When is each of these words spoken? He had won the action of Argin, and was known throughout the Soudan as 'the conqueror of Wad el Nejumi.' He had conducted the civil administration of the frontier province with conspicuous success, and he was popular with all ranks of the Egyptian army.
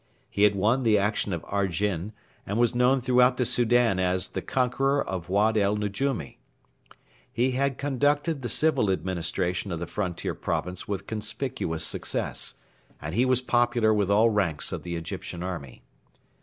He 0.31 0.41
had 0.45 0.55
won 0.55 0.81
the 0.81 0.97
action 0.97 1.31
of 1.31 1.43
Argin, 1.45 2.13
and 2.47 2.57
was 2.57 2.73
known 2.73 3.01
throughout 3.01 3.37
the 3.37 3.45
Soudan 3.45 3.99
as 3.99 4.29
'the 4.29 4.41
conqueror 4.41 5.07
of 5.07 5.29
Wad 5.29 5.59
el 5.59 5.75
Nejumi.' 5.77 6.39
He 7.31 7.51
had 7.51 7.77
conducted 7.77 8.41
the 8.41 8.49
civil 8.49 8.89
administration 8.89 9.71
of 9.71 9.77
the 9.79 9.85
frontier 9.85 10.33
province 10.33 10.87
with 10.87 11.05
conspicuous 11.05 11.85
success, 11.85 12.55
and 12.99 13.13
he 13.13 13.25
was 13.25 13.41
popular 13.43 13.93
with 13.93 14.09
all 14.09 14.31
ranks 14.31 14.71
of 14.71 14.81
the 14.81 14.95
Egyptian 14.95 15.43
army. 15.43 15.83